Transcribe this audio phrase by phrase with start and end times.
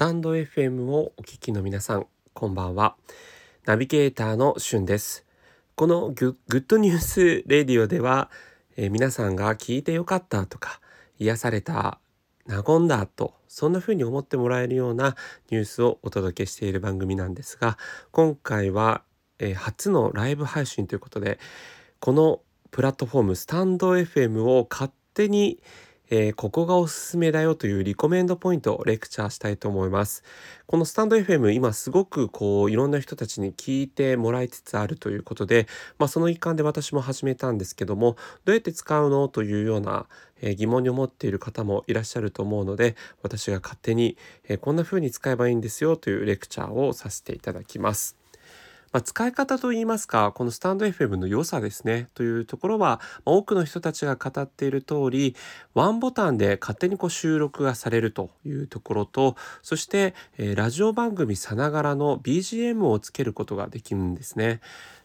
[0.00, 2.96] タンド FM をお聞きの皆さんこんばんは。
[3.66, 5.26] ナビゲーターのしゅんです。
[5.74, 8.30] このグッドニュースレディオでは、
[8.78, 10.80] えー、皆さんが聞いてよかったとか
[11.18, 11.98] 癒された
[12.48, 15.16] 和んだとそんな風に思ってもらえるような
[15.50, 17.76] ニュースをお届けしている番組なんですが
[18.10, 19.02] 今回は、
[19.38, 21.38] えー、初のライブ配信ということで
[21.98, 22.40] この
[22.70, 25.60] プラットフォームスタンド FM を勝手に
[26.12, 30.24] えー、ここがおすすめだよというリコメンドポイントをレクチャーしたいと思います。
[30.66, 35.68] このスタンド FM 今すごくこういろんな人たちに聞いてもらいつつあるということで、
[35.98, 40.06] まあ、その一環で私も始めたんですけどもどうやって使うのというような、
[40.42, 44.16] え、疑問に思っている方もいらっしゃると思うので私が勝手に、
[44.48, 48.16] え、こんな風に使えばいいんですよというレクチャーをさせていただきます。
[48.92, 55.36] まあ、使い方といいますかこのスタンド FM の良さですねというところは、まあ、多くの人たちが語っている通り
[55.74, 64.60] ワンボタンで勝手にこう収録がされるというところとそして、えー、ラジオ番組さながらの BGM をつけることができるんですね。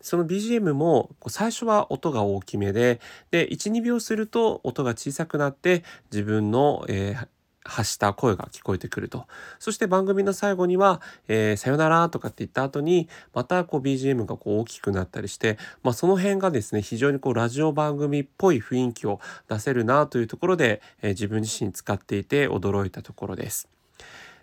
[0.00, 3.00] その BGM も最初は音が大きめで
[3.32, 7.26] で12秒すると音が小さくなって自分の、えー、
[7.68, 9.26] 発した声が聞こえてくると。
[9.58, 23.68] そして番組の最後には、えー、さよならとかって言った後に、またこう BGM がこう大きくなったりして、まあ、その辺がですね、非常にこうラジオ番組っぽい雰囲気を出せるなというところで、えー、自分自身使っていて驚いたところです。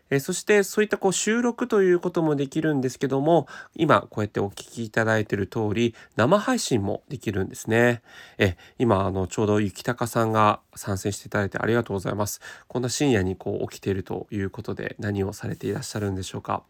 [0.09, 8.01] えそしてそういったこう収録ということもできるんですけども今こうやってお聞きいただいている通り生配信もできるんですね。
[8.37, 12.41] え今あのちょうど雪高さんが参戦していただいてありがとうございます。
[12.67, 16.63] こんな深夜にこう起きているということで何をされていらっしゃるんでしょうか。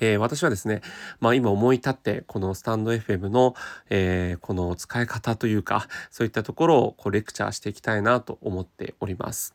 [0.00, 0.80] えー、私はですね、
[1.20, 3.54] まあ今思い立ってこのスタンド FM の、
[3.90, 9.54] えー、この使い方というかそういったところをこうレクチャーしていきたいなと思っております。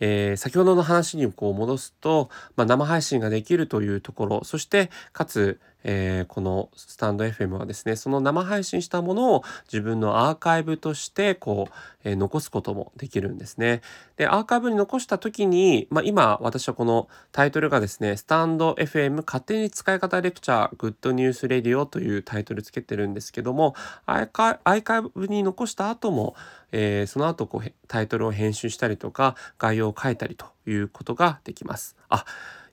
[0.00, 13.82] えー、先ほどの話にこう戻すと、まあ、生配信ができるというところそしてかつ、えー、このスタンド FM はですねその生配信したものを自分のアーカイブとしてこう、えー、残すこともできるんですね。
[14.16, 23.76] でアーカイブに残した時に、まあ、今私はこのタイトルがですねスタンド FM 勝手に使い方レクチャーグッドニュースレディオというタイトルつけてるんですけども
[24.06, 26.34] アーカイブに残した後も、
[26.72, 31.94] えー、その後こうタイトルを編集したりとか概要を書いたりということができます。
[32.08, 32.24] あ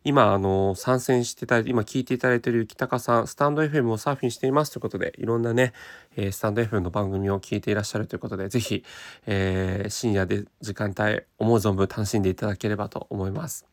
[0.06, 5.72] 今、あの、参戦してた、今聞いていただいている北高さん、スタンド FM をサーフィンしていますということで、いろんなね、
[6.18, 8.84] えー、スタンド FM の番組を聞いていらっしゃるということで、ぜひ、
[9.28, 13.66] えー、深夜で時間帯、思う存分楽しんでいただければと思います。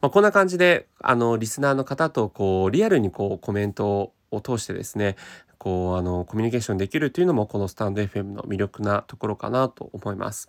[0.00, 5.16] まあ、こんな感じで、あの、リスナーの方と、こう、リアルにこう、コメントを通してですね、
[5.58, 10.48] こう、あの、コミュニケーションできるというのも、このスタンド FM の魅力なところかなと思います。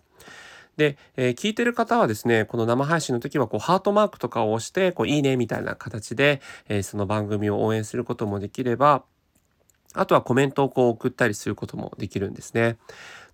[0.76, 9.04] で、えー、聞いてる方はですね、この生配信の時はこうハートマークとかを押して、こういいねみたいな形で、えー、その番組を応援することもできれば、
[9.94, 12.78] あとはコメントをこう送ったりすることもできるんですね。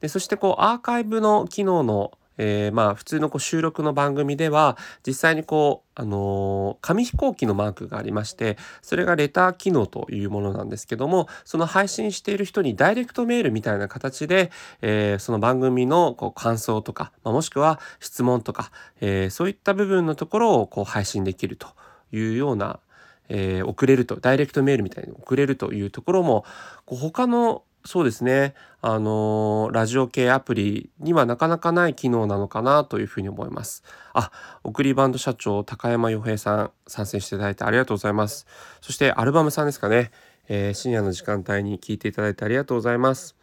[0.01, 14.51] でそしてこうアーカイブの機能のえー、まあ普通のこう収録の番組では実際にこう、あのー、紙飛行機のマークがありましてそれがレター機能というものなんですけどもその配信している人にダイレクトメールみたいな形で、
[14.81, 18.71] えー、その番組のこう感想とか、まあ、もしくは質問とか、
[19.01, 21.69] えー、そういった部分のところをこう配信できると
[22.13, 22.81] いうような
[23.29, 26.45] えー、送れるとダイレクトメールみたいに送れるというところも
[26.87, 28.55] こう他のそうですね。
[28.81, 33.83] あのー、ラジオ系アプリにはなかなかない機能なのかなというふうに思います。
[34.13, 34.31] あ、
[34.63, 38.47] 送りバンド社長高山洋平さん参戦していただいてありがとうございます。
[38.81, 40.11] そしてアルバムさんですかね。
[40.49, 43.38] えー、深夜の時間帯に聞いていただいてありがとうございます。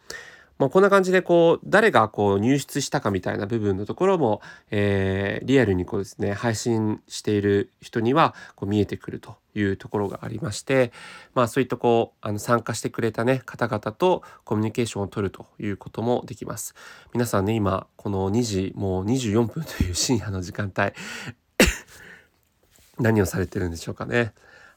[0.58, 4.40] まあ、こんな感じでこう誰がこう入室したかみたいな部分のところも、
[4.70, 10.92] えー、リアルにこうですね配信している人にはこう見えてくるというところがありまして、
[11.34, 16.74] まあ、そういったこうあの参加してくれたね方々とコミュニケーションを取るということもできます。
[17.12, 20.92] 皆さんね今この2時もう24分という深夜の時間帯
[22.98, 24.32] 何をされてるんでしょうかね。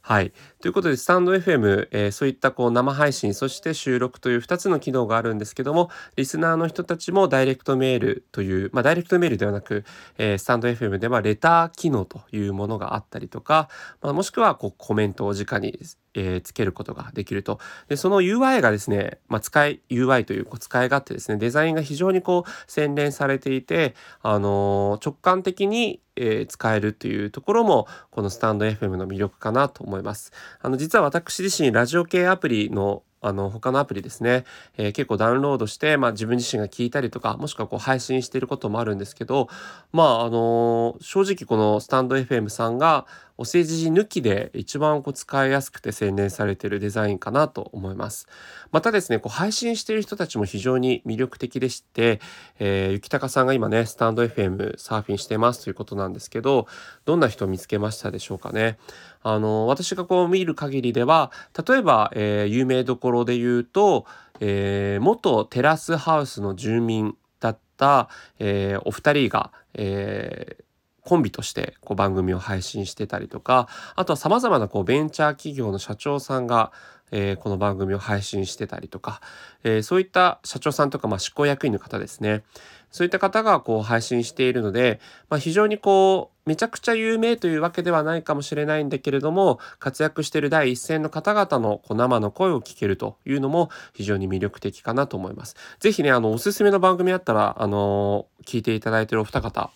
[0.09, 0.33] はい。
[0.59, 9.85] ということで、スタンド FM、えー、そういったこう生配信、そして収録という2つの機能があるんですけども、リスナーの人たちもダイレクトメールという、まあ、ダイレクトメールではなく、
[10.17, 13.69] えー、スタンド FM ではレター機能というものがあったりとか、
[14.01, 15.77] まあ、もしくはこうコメントを直に
[16.13, 17.59] えー、つけることができると。
[17.87, 30.31] で、その UI がですね、まあ、使い、UI という使い勝手ですね、デザインが非常にこう洗練されていて、あのー、直感的に、えー、使えるというところも、このスタンド FM の魅力かなと思います。
[30.61, 34.45] あの、実は私自身、ラジオ系アプリのあの他のアプリですね、
[34.77, 39.49] えー、結構ダウンロードして、まあ、自分自身が聞いたりとかもしくはこう配信していることもあるんですけど
[39.91, 43.05] まああのー、正直このスタンド FM さんが
[43.39, 48.27] お世辞抜きで一番こう使いやすくて洗練されているデザインかなと思います。
[48.73, 52.19] またですね、こう配信している人たちも非常に魅力的でして、
[52.59, 56.67] えー、ゆきたかさんが今ね、スタンド FM サーフィンしてますということなんですけど、
[57.05, 58.77] どんな人を見つけましたでしょうかね。
[59.23, 61.31] あの、私がこう見る限りでは、
[61.65, 64.05] 例えば、えー、有名どころで言うと、
[64.41, 70.63] えー、元テラスハウスの住民だった、えー、お二人が、えー、
[71.03, 76.71] コンビとしてこう番組を配信してたりとかあとはさまざまなこうベンチャー企業の社長さんが、
[77.11, 79.21] えー、この番組を配信してたりとか、
[79.63, 82.43] えー、そういった社長さんとか、まあ、執行役員の方ですね
[82.91, 84.99] そういった方がこう配信しているので、
[85.29, 95.55] まあ、非常にこうめちゃくちゃ有名というわけではないかもしれないんだけれども活躍している第一線の方々のこう生の声を聞けるというのも非常に魅力的かなと思います。
[95.79, 99.69] ぜひねあのおすすめの番組あったらあの聞いていただいているお二方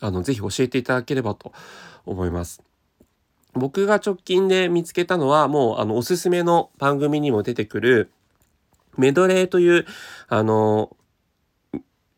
[0.00, 1.52] あの、ぜひ教えていただければと
[2.06, 2.62] 思います。
[3.54, 8.10] 僕が直近で見つけたのは、もう、あの、おすすめの番組にも出てくる、
[8.96, 9.86] メドレーという、
[10.28, 10.96] あの、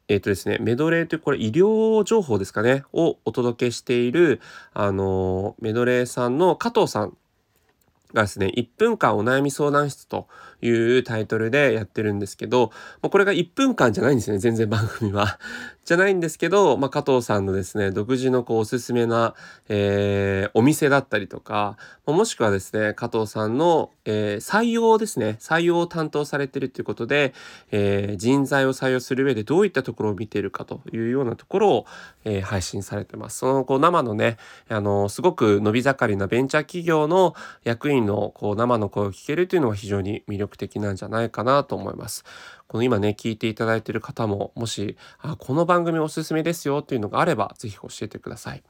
[0.09, 4.41] えっ、とですね、メドレーというこれ医療情報ですかね、をお届けしている、
[4.73, 7.17] あの、メドレーさんの加藤さん
[8.15, 10.29] がですね、1分間お悩み相談室と
[10.63, 12.71] いうタイトルでやってるんですけど、
[13.03, 15.39] これが1分間じゃないんですね、全然番組は。
[15.85, 19.35] じゃないんですけど、まあ、加藤さんのですね、独自のこうおすすめな、
[19.69, 27.35] えー、お店だったりとか、もしくはですね、加藤さんの、えー、採用ですね、採用を担当されてるということで、
[27.73, 31.87] えー、人材を採用する上でどういったところを見ているかというようなところを、
[32.25, 33.39] えー、配信されてます。
[33.39, 34.37] そのこう生のね、
[34.69, 37.35] あのすごく伸び盛りなベンチャー企業の
[37.65, 42.25] 役員のこう生の声を聞けるというのは非常に魅力的なんじゃないかなと思います。
[42.69, 48.63] この今ね、聞いていただいている方も、もし、あ、この番組おすすめですよっていうのがあれば、是非教えてください。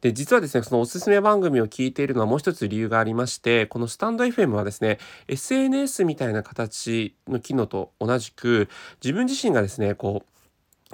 [0.00, 8.68] で、実はですね、そのおすすめ番組を聞いているのはもう一つ理由がありまして、このスタンド FM はですね、SNS みたいな形の機能と同じく、
[9.02, 10.38] 自分自身がですね、こう、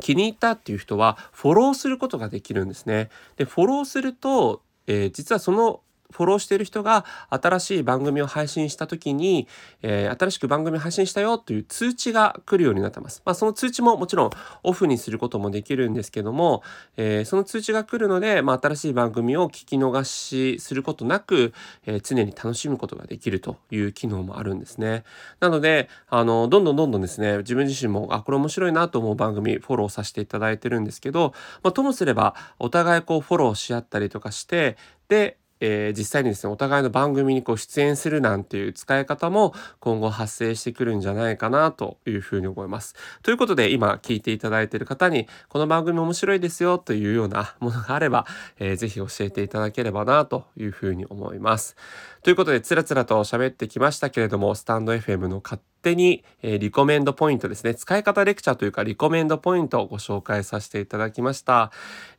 [0.00, 3.10] 気に入ったっていう人はフォローすることができるんですね。
[3.36, 5.80] で、フォローすると、えー、実はその
[6.14, 9.48] フォローしている人が新しい番組を配信した時に、
[9.82, 13.22] えー、新しく番組配信したよという通知が来るようになってます。
[13.24, 14.30] まあ、その通知ももちろん
[14.62, 16.62] オフにすることもできるんですけども、
[16.96, 21.52] えー、その通知が来るので、まあ、新しい番組を聞き逃しすることなく、
[21.86, 25.04] えー、常に楽しむことができるという機能もあるんですね。
[25.40, 34.76] なので、あの、どんどんどんどんですね、自分自身も、あ、これ面白いなと思う番組フォローさせていただいてるんですけど、まあ、ともすればお互いこうフォローし合ったりとかして、
[35.08, 42.94] で、えー、実際にですねお互いの番組にこう出演するなんていう使い方も今後発生してくるんじゃないかなというふうに思います。
[43.22, 48.26] ということで今聞いていただいている方にこの番組面白いですよというようなものがあれば、
[48.58, 51.76] えー、ぜひ教えていただければなというふうに思います。
[52.22, 57.74] ということでつらつらと喋ってきましたけれどもスタンド FM の勝手に、えー、リコメンドポイントですね。
[57.74, 61.70] 使い方レクチャーというかリコメンドポイントをご紹介させていただきました。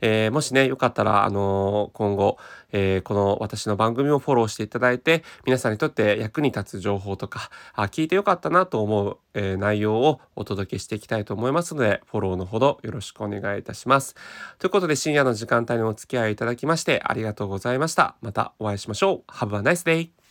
[0.02, 2.38] えー、もしね、よかったら、あのー、今後、
[2.72, 14.16] えこの私の番組をフォローしていただいて、皆さんにとって役に立つ情報とか、あ聞いてよかったなと思う、え内容をお届けしていきたいと思いますので、フォローのほどよろしくお願いいたします。
[14.60, 18.16] ということで、深夜の時間帯にお付き合いいただきましてありがとうございました。
[18.22, 19.32] またお会いしましょう。
[19.32, 20.25] Have a nice day!